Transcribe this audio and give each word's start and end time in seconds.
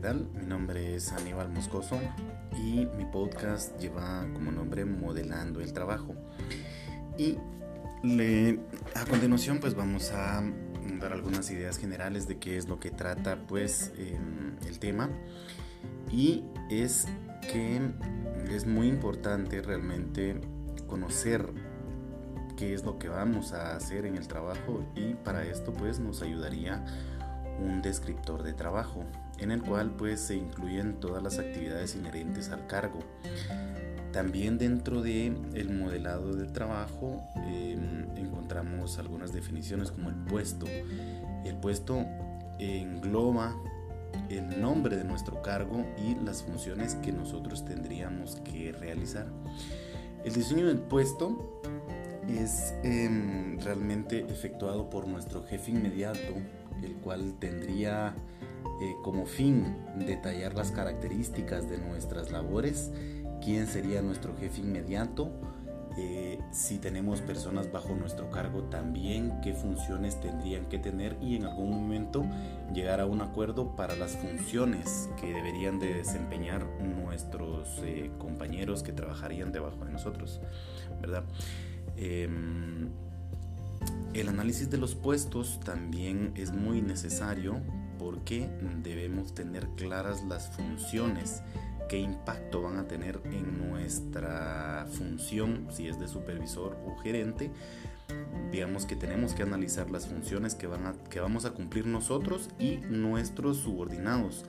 Mi 0.00 0.46
nombre 0.46 0.94
es 0.94 1.10
Aníbal 1.10 1.48
Moscoso 1.48 1.98
y 2.52 2.86
mi 2.96 3.04
podcast 3.04 3.76
lleva 3.80 4.24
como 4.32 4.52
nombre 4.52 4.84
Modelando 4.84 5.60
el 5.60 5.72
Trabajo. 5.72 6.14
Y 7.18 7.36
a 8.94 9.04
continuación 9.06 9.58
pues 9.58 9.74
vamos 9.74 10.12
a 10.12 10.44
dar 11.00 11.12
algunas 11.12 11.50
ideas 11.50 11.78
generales 11.78 12.28
de 12.28 12.38
qué 12.38 12.58
es 12.58 12.68
lo 12.68 12.78
que 12.78 12.92
trata 12.92 13.44
pues 13.48 13.92
em, 13.98 14.56
el 14.68 14.78
tema. 14.78 15.10
Y 16.12 16.44
es 16.70 17.08
que 17.50 17.80
es 18.52 18.66
muy 18.66 18.86
importante 18.86 19.60
realmente 19.62 20.40
conocer 20.86 21.52
qué 22.56 22.72
es 22.72 22.84
lo 22.84 23.00
que 23.00 23.08
vamos 23.08 23.52
a 23.52 23.74
hacer 23.74 24.06
en 24.06 24.16
el 24.16 24.28
trabajo 24.28 24.86
y 24.94 25.14
para 25.14 25.42
esto 25.44 25.72
pues 25.72 25.98
nos 25.98 26.22
ayudaría 26.22 26.84
un 27.60 27.82
descriptor 27.82 28.44
de 28.44 28.52
trabajo 28.52 29.04
en 29.38 29.50
el 29.50 29.62
cual 29.62 29.90
pues 29.92 30.20
se 30.20 30.36
incluyen 30.36 31.00
todas 31.00 31.22
las 31.22 31.38
actividades 31.38 31.94
inherentes 31.94 32.50
al 32.50 32.66
cargo. 32.66 33.00
También 34.12 34.58
dentro 34.58 35.02
de 35.02 35.26
el 35.54 35.70
modelado 35.70 36.34
de 36.34 36.46
trabajo 36.46 37.22
em, 37.36 38.16
encontramos 38.16 38.98
algunas 38.98 39.32
definiciones 39.32 39.90
como 39.90 40.08
el 40.08 40.16
puesto. 40.16 40.66
El 41.44 41.56
puesto 41.60 42.04
engloba 42.58 43.54
el 44.30 44.60
nombre 44.60 44.96
de 44.96 45.04
nuestro 45.04 45.42
cargo 45.42 45.84
y 45.98 46.14
las 46.24 46.42
funciones 46.42 46.94
que 46.96 47.12
nosotros 47.12 47.64
tendríamos 47.64 48.36
que 48.36 48.72
realizar. 48.72 49.26
El 50.24 50.32
diseño 50.32 50.66
del 50.66 50.78
puesto 50.78 51.60
es 52.28 52.74
em, 52.82 53.58
realmente 53.60 54.20
efectuado 54.28 54.90
por 54.90 55.06
nuestro 55.06 55.44
jefe 55.44 55.70
inmediato, 55.70 56.34
el 56.82 56.94
cual 56.96 57.34
tendría 57.38 58.14
eh, 58.80 58.94
como 59.02 59.26
fin 59.26 59.76
detallar 59.96 60.54
las 60.54 60.70
características 60.70 61.68
de 61.68 61.78
nuestras 61.78 62.30
labores, 62.30 62.90
quién 63.42 63.66
sería 63.66 64.02
nuestro 64.02 64.36
jefe 64.36 64.60
inmediato, 64.60 65.32
eh, 66.00 66.38
si 66.52 66.78
tenemos 66.78 67.20
personas 67.22 67.72
bajo 67.72 67.92
nuestro 67.96 68.30
cargo 68.30 68.62
también, 68.64 69.40
qué 69.42 69.52
funciones 69.52 70.20
tendrían 70.20 70.66
que 70.66 70.78
tener 70.78 71.16
y 71.20 71.34
en 71.34 71.44
algún 71.44 71.70
momento 71.70 72.24
llegar 72.72 73.00
a 73.00 73.06
un 73.06 73.20
acuerdo 73.20 73.74
para 73.74 73.96
las 73.96 74.12
funciones 74.12 75.10
que 75.20 75.32
deberían 75.32 75.80
de 75.80 75.94
desempeñar 75.94 76.64
nuestros 76.80 77.80
eh, 77.82 78.12
compañeros 78.18 78.84
que 78.84 78.92
trabajarían 78.92 79.50
debajo 79.50 79.84
de 79.84 79.90
nosotros, 79.90 80.40
¿verdad? 81.00 81.24
Em, 81.96 82.90
el 84.14 84.28
análisis 84.28 84.70
de 84.70 84.78
los 84.78 84.94
puestos 84.94 85.58
también 85.64 86.30
es 86.36 86.52
muy 86.52 86.80
necesario 86.80 87.60
porque 87.98 88.48
debemos 88.82 89.34
tener 89.34 89.68
claras 89.70 90.24
las 90.24 90.48
funciones, 90.50 91.42
qué 91.88 91.98
impacto 91.98 92.62
van 92.62 92.78
a 92.78 92.86
tener 92.86 93.20
en 93.24 93.68
nuestra 93.68 94.86
función, 94.90 95.66
si 95.70 95.88
es 95.88 95.98
de 95.98 96.08
supervisor 96.08 96.76
o 96.86 96.96
gerente. 96.98 97.50
Digamos 98.52 98.86
que 98.86 98.96
tenemos 98.96 99.34
que 99.34 99.42
analizar 99.42 99.90
las 99.90 100.06
funciones 100.06 100.54
que, 100.54 100.66
van 100.66 100.96
que 101.10 101.20
vamos 101.20 101.44
a 101.44 101.50
cumplir 101.50 101.86
nosotros 101.86 102.48
y 102.58 102.76
nuestros 102.88 103.58
subordinados 103.58 104.44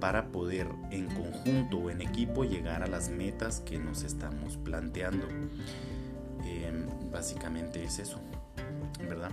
para 0.00 0.28
poder 0.28 0.68
en 0.90 1.06
conjunto 1.06 1.78
o 1.78 1.90
en 1.90 2.02
equipo 2.02 2.44
llegar 2.44 2.82
a 2.82 2.86
las 2.86 3.08
metas 3.08 3.60
que 3.60 3.78
nos 3.78 4.02
estamos 4.02 4.56
planteando. 4.58 5.26
Em, 6.44 6.86
básicamente 7.10 7.82
es 7.82 7.98
eso, 7.98 8.20
¿verdad? 9.08 9.30